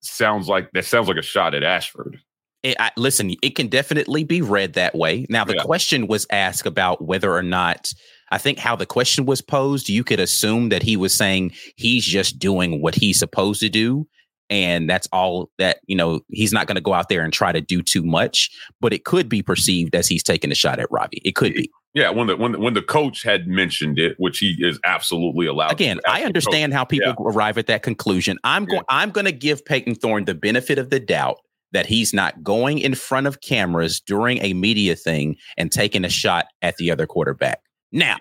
[0.00, 2.18] sounds like that sounds like a shot at Ashford.
[2.62, 5.26] it, I, listen, it can definitely be read that way.
[5.28, 5.62] Now, the Yeah.
[5.62, 7.90] question was asked about whether or not
[8.30, 12.04] I think how the question was posed, you could assume that he was saying he's
[12.04, 14.06] just doing what he's supposed to do.
[14.54, 17.50] And that's all that, you know, he's not going to go out there and try
[17.50, 18.48] to do too much,
[18.80, 21.20] but it could be perceived as he's taking a shot at Robbie.
[21.24, 21.72] It could be.
[21.92, 25.46] Yeah, when the when the, when the coach had mentioned it, which he is absolutely
[25.46, 25.72] allowed.
[25.72, 27.32] Again, do, I understand how people Yeah.
[27.32, 28.38] arrive at that conclusion.
[28.44, 28.82] I'm going.
[28.88, 31.38] I'm going to give Peyton Thorne the benefit of the doubt
[31.72, 36.08] that he's not going in front of cameras during a media thing and taking a
[36.08, 37.60] shot at the other quarterback.
[37.90, 38.18] Now,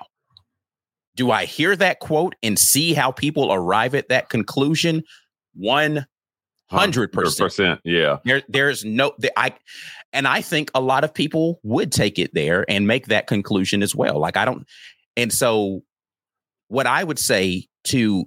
[1.16, 5.04] do I hear that quote and see how people arrive at that conclusion?
[5.56, 6.08] One.
[6.74, 7.82] Hundred percent.
[7.84, 9.14] Yeah, There, there's no.
[9.18, 9.54] The, I,
[10.12, 13.84] and I think a lot of people would take it there and make that conclusion
[13.84, 14.20] as well.
[14.20, 14.68] Like I don't,
[15.18, 15.84] and so
[16.68, 18.26] what I would say to,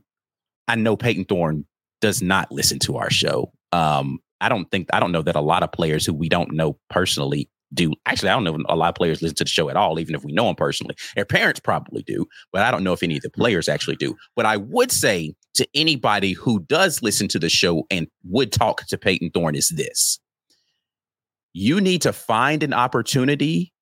[0.69, 1.67] I know Peyton Thorne
[2.01, 3.53] does not listen to our show.
[3.73, 6.53] Um, I don't think I don't know that a lot of players who we don't
[6.53, 7.93] know personally do.
[8.05, 10.15] Actually, I don't know a lot of players listen to the show at all, even
[10.15, 10.95] if we know them personally.
[11.15, 14.17] Their parents probably do, but I don't know if any of the players actually do.
[14.35, 18.87] What I would say to anybody who does listen to the show and would talk
[18.87, 20.19] to Peyton Thorne is this.
[21.53, 23.73] You need to find an opportunity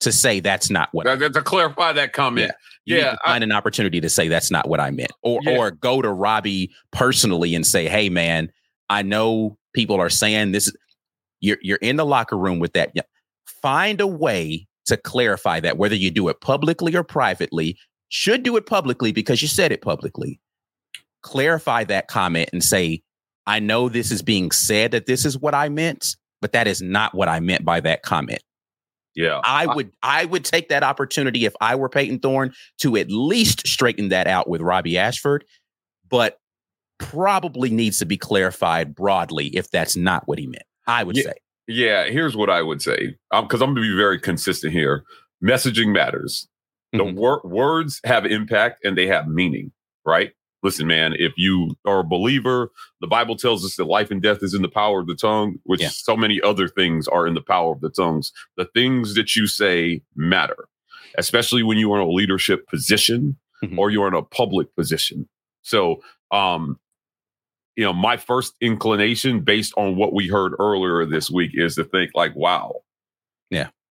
[0.00, 2.52] to say that's not what That- to clarify that comment.
[2.84, 5.40] you need Yeah, to find an opportunity to say that's not what I meant, or
[5.42, 5.56] Yeah.
[5.58, 8.50] or go to Robbie personally and say, "Hey, man,
[8.88, 10.70] I know people are saying this.
[11.40, 12.90] You're you're in the locker room with that.
[12.94, 13.02] Yeah.
[13.62, 17.76] Find a way to clarify that, whether you do it publicly or privately.
[18.08, 20.38] Should do it publicly because you said it publicly.
[21.26, 23.02] Clarify that comment and say,
[23.48, 26.80] "I know this is being said that this is what I meant, but that is
[26.80, 28.42] not what I meant by that comment."
[29.16, 29.40] yeah.
[29.44, 33.66] I would I would take that opportunity if I were Peyton Thorne to at least
[33.66, 35.44] straighten that out with Robbie Ashford,
[36.08, 36.38] but
[36.98, 40.62] probably needs to be clarified broadly if that's not what he meant.
[40.86, 41.22] I would Yeah.
[41.24, 41.32] say.
[41.66, 43.16] Yeah, here's what I would say.
[43.32, 45.02] Because I'm going to be very consistent here.
[45.42, 46.46] Messaging matters.
[46.92, 47.14] The Mhm.
[47.14, 49.72] wor- words have impact and they have meaning,
[50.04, 50.32] right?
[50.62, 54.38] Listen, man, if you are a believer, the Bible tells us that life and death
[54.42, 55.88] is in the power of the tongue, which Yeah.
[55.90, 58.32] so many other things are in the power of the tongues.
[58.56, 60.66] The things that you say matter,
[61.18, 63.78] especially when you are in a leadership position Mhm.
[63.78, 65.28] or you're in a public position.
[65.62, 66.78] So, um,
[67.76, 71.84] you know, my first inclination based on what we heard earlier this week is to
[71.84, 72.76] think like, wow,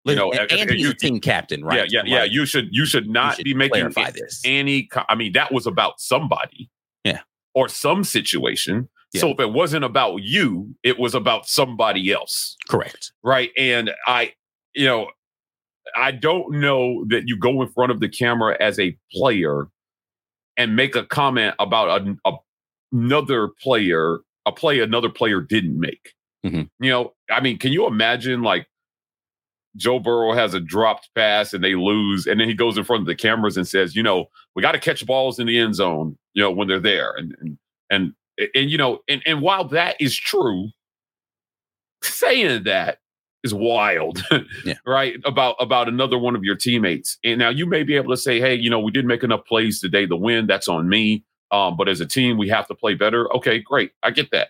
[0.04, 1.88] you know, and, and- and you- a team captain, right?
[1.90, 2.24] yeah, yeah, yeah.
[2.24, 4.40] You should you should you not should be making this.
[4.44, 4.88] any.
[5.08, 6.70] I mean, that was about somebody.
[7.04, 7.20] Yeah.
[7.54, 8.88] or some situation.
[9.12, 9.22] Yeah.
[9.22, 12.56] So if it wasn't about you, it was about somebody else.
[12.68, 13.10] Correct.
[13.24, 13.50] Right.
[13.56, 14.34] And I,
[14.74, 15.08] you know,
[15.96, 19.66] I don't know that you go in front of the camera as a player
[20.56, 22.32] and make a comment about a, a,
[22.92, 26.14] another player, a play another player didn't make.
[26.46, 26.84] Mm-hmm.
[26.84, 28.66] You know, I mean, can you imagine like
[29.76, 33.02] Joe Burrow has a dropped pass and they lose, and then he goes in front
[33.02, 35.76] of the cameras and says, you know, we got to catch balls in the end
[35.76, 37.58] zone, you know, when they're there, and and
[37.90, 38.14] and
[38.54, 40.70] and you know, and and while that is true,
[42.02, 42.98] saying that
[43.44, 44.22] is wild,
[44.64, 44.74] yeah.
[44.86, 45.16] right?
[45.24, 48.40] About about another one of your teammates, and now you may be able to say,
[48.40, 50.46] hey, you know, we didn't make enough plays today to win.
[50.46, 51.24] That's on me.
[51.52, 53.32] Um, but as a team, we have to play better.
[53.36, 54.48] Okay, great, I get that.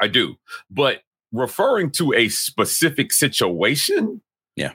[0.00, 0.36] I do,
[0.70, 4.20] but referring to a specific situation
[4.56, 4.72] yeah.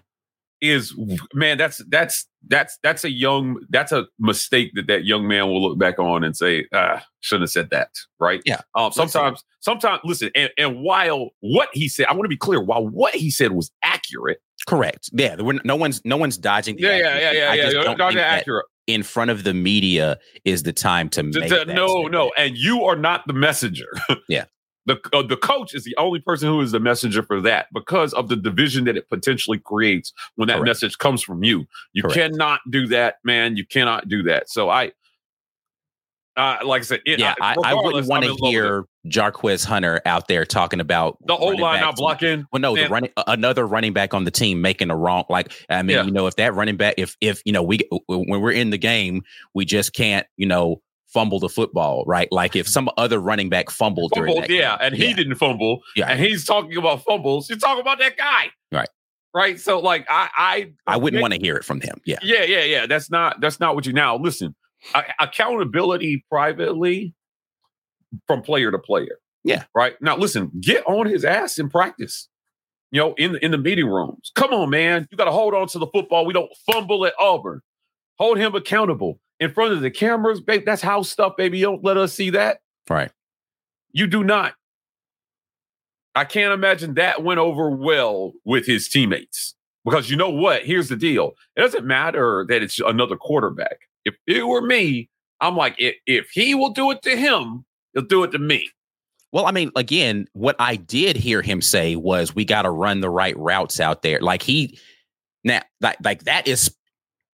[0.61, 0.93] is
[1.33, 5.61] man that's that's that's that's a young that's a mistake that that young man will
[5.61, 7.89] look back on and say ah shouldn't have said that
[8.19, 8.41] right?
[8.45, 8.61] Yeah.
[8.75, 12.61] Um sometimes sometimes listen and, and while what he said i want to be clear
[12.61, 15.09] while what he said was accurate correct.
[15.13, 18.65] Yeah no one's no one's dodging yeah, yeah yeah yeah yeah yeah dodging accurate.
[18.87, 22.11] in front of the media is the time to make no statement.
[22.11, 23.87] no and you are not the messenger.
[24.29, 24.45] Yeah
[24.85, 28.13] the uh, the coach is the only person who is the messenger for that because
[28.13, 30.67] of the division that it potentially creates when that Correct.
[30.67, 31.65] message comes from you.
[31.93, 32.15] You Correct.
[32.15, 33.55] cannot do that, man.
[33.55, 34.49] You cannot do that.
[34.49, 34.91] So I,
[36.35, 40.27] uh, like I said, it, yeah, I, I, wouldn't want to hear Jarquez Hunter out
[40.27, 42.47] there talking about the old line not blocking.
[42.51, 45.25] Well, no, the running another running back on the team making a wrong.
[45.29, 46.03] Like I mean, yeah.
[46.03, 48.79] you know, if that running back, if if you know, we when we're in the
[48.79, 49.21] game,
[49.53, 50.81] we just can't, you know,
[51.13, 52.27] fumble the football, right?
[52.31, 56.19] Like if some other running back fumbled, fumbled yeah, and he didn't fumble, yeah, and
[56.19, 57.49] he's talking about fumbles.
[57.49, 58.89] You're talking about that guy, right?
[59.33, 59.59] Right.
[59.59, 61.99] So like I I I wouldn't want to hear it from him.
[62.05, 62.19] Yeah.
[62.21, 62.85] Yeah, yeah, yeah.
[62.85, 64.55] That's not that's not what you now listen.
[65.19, 67.15] accountability privately
[68.27, 69.17] from player to player.
[69.43, 69.63] Yeah.
[69.73, 69.99] Right.
[70.01, 72.29] Now listen, get on his ass in practice.
[72.91, 74.31] You know, in in the meeting rooms.
[74.35, 75.07] Come on, man.
[75.09, 76.27] You got to hold on to the football.
[76.27, 77.61] We don't fumble at Auburn.
[78.19, 80.63] Hold him accountable in front of the cameras, babe.
[80.65, 81.59] That's house stuff, baby.
[81.59, 82.59] You don't let us see that.
[82.89, 83.11] Right.
[83.91, 84.53] You do not.
[86.15, 89.55] I can't imagine that went over well with his teammates.
[89.85, 90.63] Because you know what?
[90.63, 91.33] Here's the deal.
[91.55, 93.79] It doesn't matter that it's another quarterback.
[94.05, 95.09] If it were me,
[95.41, 98.69] I'm like, if, if he will do it to him, he'll do it to me.
[99.33, 103.01] Well, I mean, again, what I did hear him say was we got to run
[103.01, 104.21] the right routes out there.
[104.21, 104.79] Like he
[105.43, 106.73] now like like that is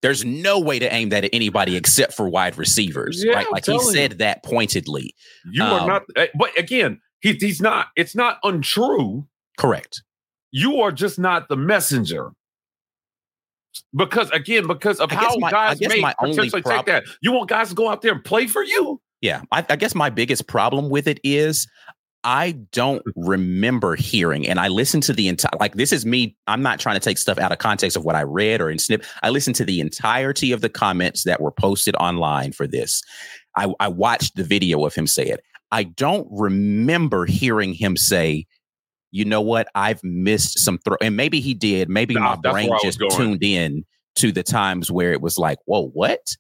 [0.02, 3.52] there's no way to aim that at anybody except for wide receivers, yeah, right?
[3.52, 4.18] Like he said you.
[4.20, 5.14] that pointedly.
[5.52, 7.88] You um, are not, eh, but again, he, he's not.
[7.96, 9.28] It's not untrue.
[9.58, 10.04] Correct.
[10.52, 12.32] You are just not the messenger.
[13.96, 17.76] Because again, because of how my, guys may potentially take that, you want guys to
[17.76, 19.00] go out there and play for you.
[19.22, 21.68] Yeah, I, I guess my biggest problem with it is
[22.24, 25.52] I don't remember hearing, and I listened to the entire.
[25.60, 26.36] Like this is me.
[26.48, 28.78] I'm not trying to take stuff out of context of what I read or in
[28.78, 29.06] snip.
[29.24, 33.02] I listened to the entirety of the comments that were posted online for this.
[33.56, 35.42] I, I watched the video of him say it.
[35.72, 38.46] I don't remember hearing him say,
[39.12, 39.70] "You know what?
[39.74, 41.90] I've missed some throw." And maybe he did.
[41.90, 45.88] Maybe nah, my brain just tuned in to the times where it was like, "Whoa,
[45.88, 46.36] what?"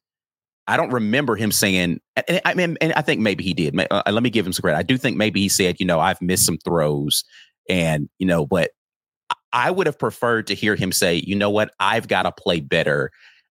[0.69, 1.99] I don't remember him saying.
[2.15, 3.77] And I mean, and I think maybe he did.
[3.89, 4.77] Uh, let me give him some credit.
[4.77, 7.23] I do think maybe he said, you know, I've missed some throws,
[7.67, 8.69] and you know, but
[9.51, 12.60] I would have preferred to hear him say, you know what, I've got to play
[12.60, 13.10] better.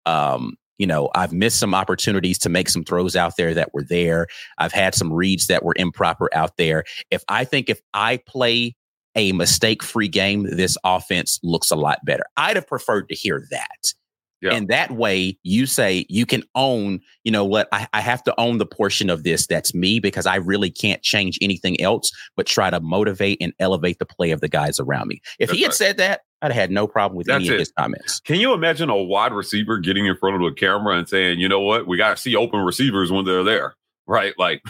[0.05, 3.83] Um, you know, I've missed some opportunities to make some throws out there that were
[3.83, 4.27] there.
[4.57, 6.83] I've had some reads that were improper out there.
[7.11, 8.75] If I think if I play
[9.15, 12.25] a mistake free game, this offense looks a lot better.
[12.35, 13.93] I'd have preferred to hear that.
[14.41, 14.53] Yeah.
[14.53, 18.39] And that way you say you can own, you know what, I, I, have to
[18.39, 22.45] own the portion of this that's me because I really can't change anything else, but
[22.45, 25.21] try to motivate and elevate the play of the guys around me.
[25.39, 25.75] If that's he had right.
[25.75, 27.53] said that, I'd have had no problem with that's any it.
[27.53, 28.19] of his comments.
[28.19, 31.47] Can you imagine a wide receiver getting in front of a camera and saying, you
[31.47, 33.73] know what, we got to see open receivers when they're there,
[34.05, 34.33] right?
[34.37, 34.61] Like,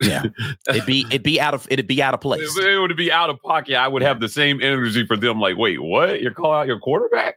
[0.00, 0.22] yeah,
[0.68, 2.56] it'd be it'd be out of it'd be out of place.
[2.56, 3.76] It would be out of pocket.
[3.76, 5.40] I would have the same energy for them.
[5.40, 6.22] Like, wait, what?
[6.22, 7.36] You're calling out your quarterback?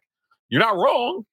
[0.50, 1.26] You're not wrong.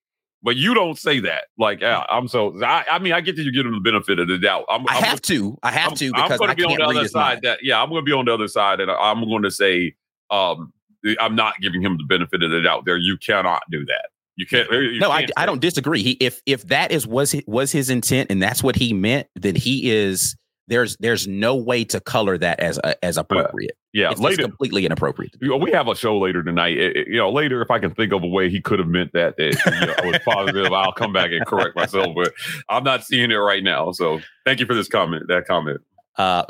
[0.47, 1.47] But you don't say that.
[1.59, 2.55] Like, yeah, I'm so.
[2.63, 4.65] I, I mean, I get that you give him the benefit of the doubt.
[4.69, 5.59] I'm, I I'm have to.
[5.65, 7.33] I have I'm, to because I'm going to be on the other side.
[7.33, 7.41] Mind.
[7.43, 9.97] That yeah, I'm going to be on the other side, and I'm going to say,
[10.31, 10.73] um,
[11.19, 12.85] I'm not giving him the benefit of the doubt.
[12.85, 14.11] There, you cannot do that.
[14.37, 14.71] You can't.
[14.71, 16.05] You no, can't I, I don't disagree.
[16.05, 19.57] He if if that is was was his intent and that's what he meant, then
[19.57, 20.37] he is
[20.69, 23.77] there's there's no way to color that as uh, as appropriate.
[23.93, 25.37] Yeah, it's later completely inappropriate.
[25.41, 26.77] You know, we have a show later tonight.
[26.77, 28.89] It, it, you know, later if I can think of a way he could have
[28.89, 32.15] meant that, that you know, was positive, I'll come back and correct myself.
[32.15, 32.33] But
[32.69, 33.93] I'm not seeing it right now.
[33.93, 35.29] So thank you for this comment.
[35.29, 35.81] That comment.
[36.19, 36.45] Uh,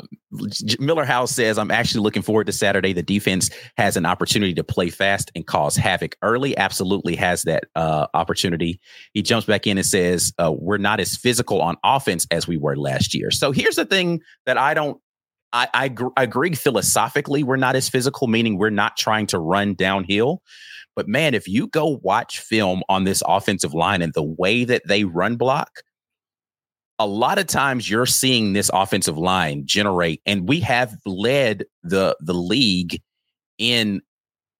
[0.79, 2.93] Miller House says, I'm actually looking forward to Saturday.
[2.93, 6.57] The defense has an opportunity to play fast and cause havoc early.
[6.57, 8.79] Absolutely has that uh, opportunity.
[9.13, 12.57] He jumps back in and says, uh, We're not as physical on offense as we
[12.57, 13.31] were last year.
[13.31, 14.99] So here's the thing that I don't.
[15.53, 19.39] I, I, gr- I agree philosophically, we're not as physical, meaning we're not trying to
[19.39, 20.41] run downhill.
[20.93, 24.81] But man, if you go watch film on this offensive line and the way that
[24.87, 25.69] they run block,
[26.99, 32.15] a lot of times you're seeing this offensive line generate, and we have led the
[32.19, 33.01] the league
[33.57, 34.01] in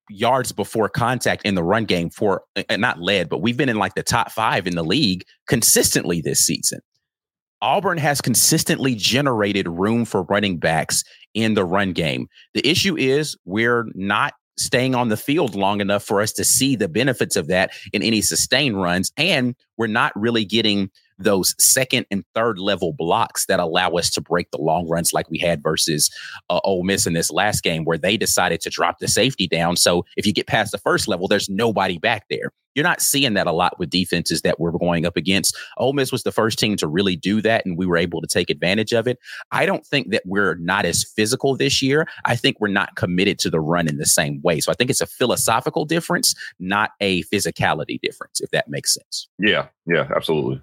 [0.10, 3.78] yards before contact in the run game for uh, not led, but we've been in
[3.78, 6.80] like the top five in the league consistently this season.
[7.62, 12.28] Auburn has consistently generated room for running backs in the run game.
[12.54, 16.76] The issue is we're not staying on the field long enough for us to see
[16.76, 19.12] the benefits of that in any sustained runs.
[19.18, 24.22] And we're not really getting those second and third level blocks that allow us to
[24.22, 26.10] break the long runs like we had versus
[26.50, 29.76] uh, Ole Miss in this last game where they decided to drop the safety down.
[29.76, 32.52] So if you get past the first level, there's nobody back there.
[32.78, 35.58] You're not seeing that a lot with defenses that we're going up against.
[35.78, 38.28] Ole Miss was the first team to really do that, and we were able to
[38.28, 39.18] take advantage of it.
[39.52, 42.08] I don't think that we're not as physical this year.
[42.26, 44.60] I think we're not committed to the run in the same way.
[44.60, 49.28] So I think it's a philosophical difference, not a physicality difference, if that makes sense.
[49.40, 50.62] Yeah, yeah, absolutely.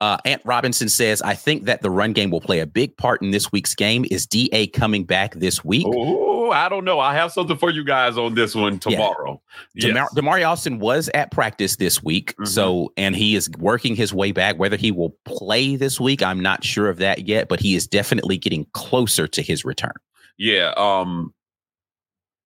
[0.00, 3.20] Uh, Ant Robinson says, I think that the run game will play a big part
[3.20, 4.06] in this week's game.
[4.10, 5.86] Is DA coming back this week?
[5.86, 6.98] Oh, I don't know.
[6.98, 9.42] I have something for you guys on this one tomorrow.
[9.74, 9.88] Yeah.
[9.88, 10.08] Yes.
[10.14, 12.32] Demar- Damari Alston was at practice this week.
[12.32, 12.46] Mm-hmm.
[12.46, 14.58] So, and he is working his way back.
[14.58, 17.86] Whether he will play this week, I'm not sure of that yet, but he is
[17.86, 19.94] definitely getting closer to his return.
[20.38, 20.72] Yeah.
[20.78, 21.34] Um,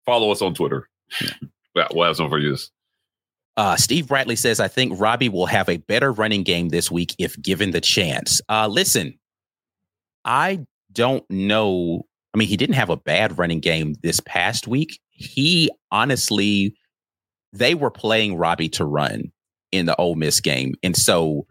[0.06, 0.88] follow us on Twitter.
[1.74, 1.88] Yeah.
[1.92, 2.52] we'll have something for you.
[2.52, 2.70] This.
[3.60, 7.14] Uh, Steve Bradley says, I think Robbie will have a better running game this week
[7.18, 8.40] if given the chance.
[8.48, 9.18] Uh, listen,
[10.24, 12.06] I don't know.
[12.32, 14.98] I mean, he didn't have a bad running game this past week.
[15.10, 16.74] He honestly,
[17.52, 19.30] they were playing Robbie to run
[19.72, 20.74] in the Ole Miss game.
[20.82, 21.46] And so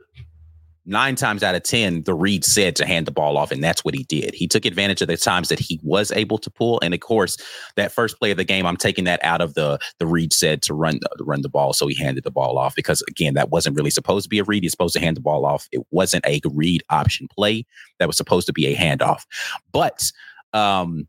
[0.89, 3.85] nine times out of 10, the read said to hand the ball off, and that's
[3.85, 4.33] what he did.
[4.33, 6.79] He took advantage of the times that he was able to pull.
[6.81, 7.37] And of course,
[7.75, 10.61] that first play of the game, I'm taking that out of the the read said
[10.63, 11.73] to run to run the ball.
[11.73, 14.43] So he handed the ball off because again, that wasn't really supposed to be a
[14.43, 14.63] read.
[14.63, 15.67] He's supposed to hand the ball off.
[15.71, 17.65] It wasn't a read option play.
[17.99, 19.25] That was supposed to be a handoff.
[19.71, 20.11] But
[20.53, 21.07] um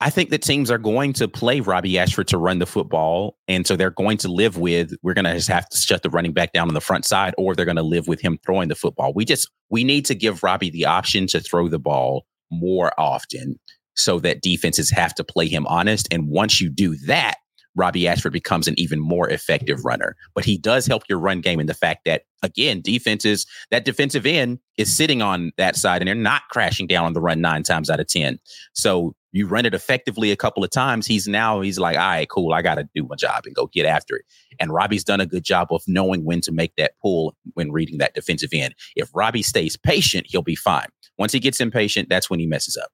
[0.00, 3.36] I think that teams are going to play Robbie Ashford to run the football.
[3.48, 6.10] And so they're going to live with, we're going to just have to shut the
[6.10, 8.68] running back down on the front side, or they're going to live with him throwing
[8.68, 9.12] the football.
[9.12, 13.58] We just, we need to give Robbie the option to throw the ball more often
[13.96, 16.06] so that defenses have to play him honest.
[16.12, 17.34] And once you do that,
[17.74, 20.16] Robbie Ashford becomes an even more effective runner.
[20.34, 24.26] But he does help your run game in the fact that, again, defenses, that defensive
[24.26, 27.62] end is sitting on that side and they're not crashing down on the run nine
[27.62, 28.38] times out of 10.
[28.72, 31.06] So you run it effectively a couple of times.
[31.06, 33.66] He's now, he's like, all right, cool, I got to do my job and go
[33.66, 34.24] get after it.
[34.58, 37.98] And Robbie's done a good job of knowing when to make that pull when reading
[37.98, 38.74] that defensive end.
[38.96, 40.88] If Robbie stays patient, he'll be fine.
[41.18, 42.90] Once he gets impatient, that's when he messes up.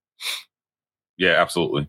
[1.17, 1.89] Yeah, absolutely.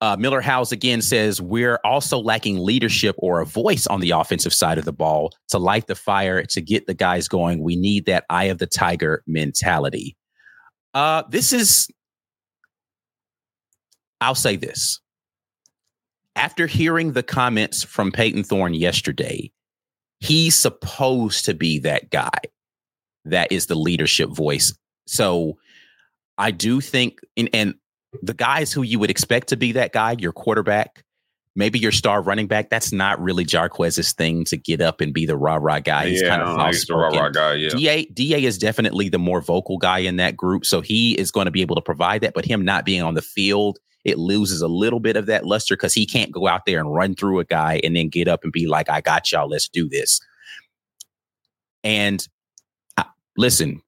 [0.00, 4.52] Uh, Miller House again says we're also lacking leadership or a voice on the offensive
[4.52, 7.62] side of the ball to light the fire to get the guys going.
[7.62, 10.16] We need that eye of the tiger mentality.
[10.92, 11.88] Uh, this is,
[14.22, 15.00] I'll say this.
[16.34, 19.52] After hearing the comments from Payton Thorne yesterday,
[20.20, 22.30] he's supposed to be that guy
[23.24, 24.72] that is the leadership voice.
[25.06, 25.58] So
[26.38, 27.74] I do think, and, and
[28.22, 31.04] the guys who you would expect to be that guy, your quarterback,
[31.54, 35.26] maybe your star running back, that's not really Jarquez's thing to get up and be
[35.26, 36.08] the rah rah guy.
[36.08, 37.54] He's yeah, kind of he's the rah rah guy.
[37.54, 37.68] Yeah.
[37.68, 41.44] Da Da is definitely the more vocal guy in that group, so he is going
[41.44, 42.34] to be able to provide that.
[42.34, 45.76] But him not being on the field, it loses a little bit of that luster
[45.76, 48.44] because he can't go out there and run through a guy and then get up
[48.44, 50.20] and be like, "I got y'all, let's do this."
[51.84, 52.26] And
[53.36, 53.82] listen,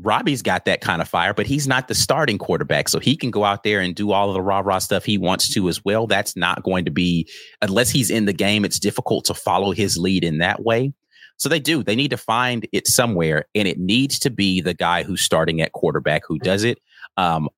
[0.00, 2.88] Robbie's got that kind of fire, but he's not the starting quarterback.
[2.88, 5.18] So he can go out there and do all of the rah rah stuff he
[5.18, 6.06] wants to as well.
[6.06, 7.28] That's not going to be,
[7.62, 10.92] unless he's in the game, it's difficult to follow his lead in that way.
[11.36, 11.82] So they do.
[11.82, 15.60] They need to find it somewhere, and it needs to be the guy who's starting
[15.60, 16.78] at quarterback who does it.
[17.16, 17.48] Um,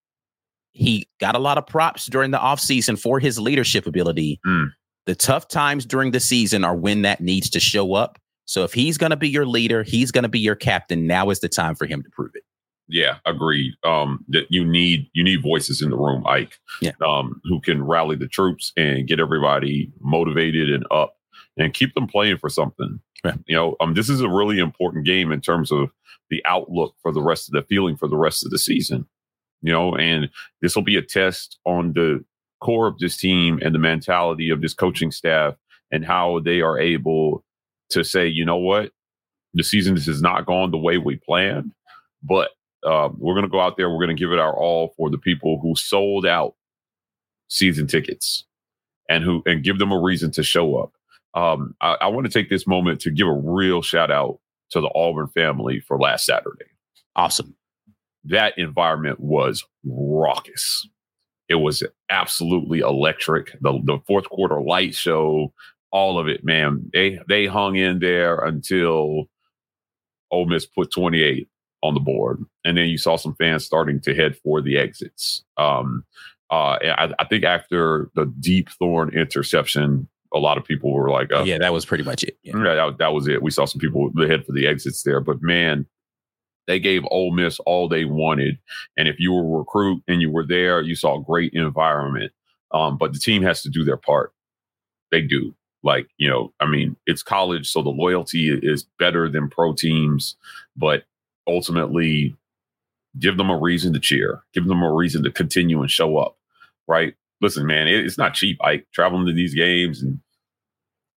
[0.76, 4.40] he got a lot of props during the offseason for his leadership ability.
[4.46, 4.68] Mm.
[5.06, 8.18] The tough times during the season are when that needs to show up.
[8.44, 11.06] So if he's going to be your leader, he's going to be your captain.
[11.06, 12.44] Now is the time for him to prove it.
[12.88, 13.74] Yeah, agreed.
[13.84, 16.58] Um, that you need you need voices in the room, Ike.
[16.80, 16.92] Yeah.
[17.04, 21.16] Um, who can rally the troops and get everybody motivated and up
[21.56, 23.00] and keep them playing for something.
[23.24, 23.34] Yeah.
[23.46, 25.90] You know, um, this is a really important game in terms of
[26.30, 29.06] the outlook for the rest of the feeling for the rest of the season.
[29.66, 30.30] You know, and
[30.62, 32.24] this will be a test on the
[32.60, 35.56] core of this team and the mentality of this coaching staff
[35.90, 37.44] and how they are able
[37.90, 38.92] to say, you know what,
[39.54, 41.72] the season has not gone the way we planned,
[42.22, 42.50] but
[42.84, 43.90] uh, we're going to go out there.
[43.90, 46.54] We're going to give it our all for the people who sold out
[47.48, 48.44] season tickets
[49.08, 50.92] and who and give them a reason to show up.
[51.34, 54.38] Um, I, I want to take this moment to give a real shout out
[54.70, 56.66] to the Auburn family for last Saturday.
[57.16, 57.56] Awesome.
[58.28, 60.88] That environment was raucous.
[61.48, 63.52] It was absolutely electric.
[63.60, 65.52] The the fourth quarter light show,
[65.92, 66.90] all of it, man.
[66.92, 69.28] They they hung in there until
[70.30, 71.48] Ole Miss put 28
[71.82, 75.44] on the board, and then you saw some fans starting to head for the exits.
[75.56, 76.04] Um,
[76.50, 81.32] uh, I, I think after the deep Thorne interception, a lot of people were like,
[81.32, 82.38] uh, yeah, that was pretty much it.
[82.42, 82.56] Yeah.
[82.56, 83.42] yeah, that, that was it.
[83.42, 85.86] We saw some people head for the exits there, but man,
[86.66, 88.58] they gave Ole Miss all they wanted.
[88.96, 92.32] And if you were a recruit and you were there, you saw a great environment.
[92.72, 94.32] Um, but the team has to do their part.
[95.10, 95.54] They do.
[95.82, 100.36] Like, you know, I mean, it's college, so the loyalty is better than pro teams,
[100.76, 101.04] but
[101.46, 102.34] ultimately
[103.18, 106.36] give them a reason to cheer, give them a reason to continue and show up.
[106.88, 107.14] Right.
[107.40, 108.58] Listen, man, it, it's not cheap.
[108.62, 110.20] I traveling to these games and,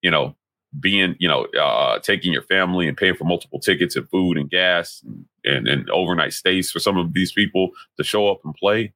[0.02, 0.36] you know,
[0.78, 4.50] being, you know, uh, taking your family and paying for multiple tickets and food and
[4.50, 5.04] gas
[5.44, 8.94] and, and, overnight stays for some of these people to show up and play,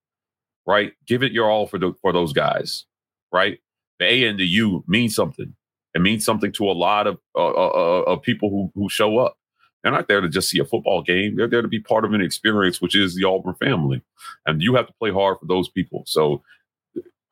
[0.68, 0.94] right?
[1.08, 2.86] Give it your all for the, for those guys,
[3.32, 3.60] right?
[4.00, 5.56] The A and the U means something.
[5.96, 9.38] It means something to a lot of uh, uh, of people who who show up.
[9.84, 11.36] They're not there to just see a football game.
[11.36, 14.02] They're there to be part of an experience, which is the Auburn family,
[14.46, 16.04] and you have to play hard for those people.
[16.08, 16.42] So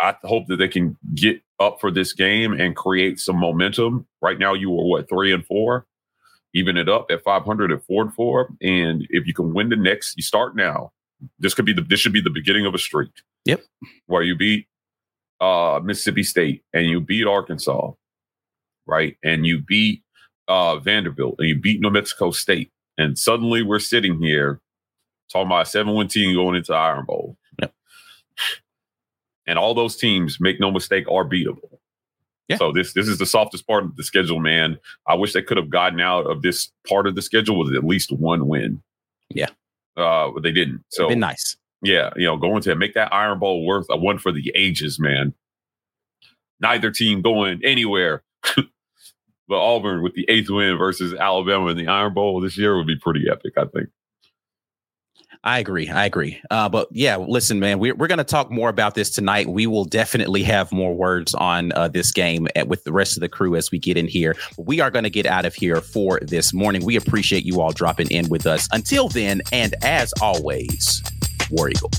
[0.01, 4.07] I hope that they can get up for this game and create some momentum.
[4.21, 5.85] Right now, you are what three and four,
[6.55, 8.49] even it up at five hundred at four and four.
[8.61, 10.91] And if you can win the next, you start now.
[11.37, 13.11] This could be the this should be the beginning of a streak.
[13.45, 13.61] Yep.
[14.07, 14.67] Where you beat
[15.39, 17.91] uh, Mississippi State and you beat Arkansas,
[18.87, 19.17] right?
[19.23, 20.03] And you beat
[20.47, 22.71] uh, Vanderbilt and you beat New Mexico State.
[22.97, 24.61] And suddenly we're sitting here
[25.31, 27.37] talking about a seven win team going into Iron Bowl.
[29.47, 31.79] And all those teams, make no mistake, are beatable.
[32.47, 32.57] Yeah.
[32.57, 34.77] So this this is the softest part of the schedule, man.
[35.07, 37.83] I wish they could have gotten out of this part of the schedule with at
[37.83, 38.81] least one win.
[39.29, 39.49] Yeah.
[39.95, 40.83] Uh, but they didn't.
[40.89, 41.55] So Been nice.
[41.81, 44.99] yeah, you know, going to make that Iron Bowl worth a one for the ages,
[44.99, 45.33] man.
[46.59, 48.23] Neither team going anywhere.
[48.55, 48.65] but
[49.49, 52.97] Auburn with the eighth win versus Alabama in the Iron Bowl this year would be
[52.97, 53.89] pretty epic, I think.
[55.43, 55.89] I agree.
[55.89, 56.39] I agree.
[56.51, 59.47] Uh, but yeah, listen, man, we're, we're going to talk more about this tonight.
[59.47, 63.21] We will definitely have more words on uh, this game at, with the rest of
[63.21, 64.35] the crew as we get in here.
[64.57, 66.85] We are going to get out of here for this morning.
[66.85, 68.67] We appreciate you all dropping in with us.
[68.71, 71.01] Until then, and as always,
[71.49, 71.89] War Eagle.